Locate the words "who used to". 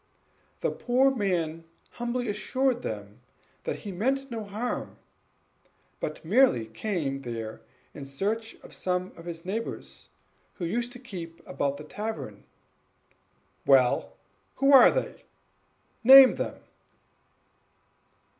10.55-10.97